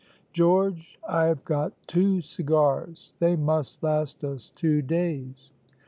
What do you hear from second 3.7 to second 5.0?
last us two